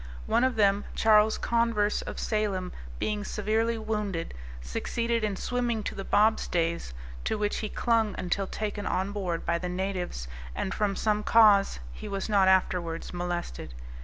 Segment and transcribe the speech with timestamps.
[0.25, 6.03] One of them, Charles Converse, of Salem, being severely wounded, succeeded in swimming to the
[6.03, 6.93] bobstays,
[7.25, 11.77] to which he clung until taken on board by the natives, and from some cause
[11.93, 13.75] he was not afterwards molested.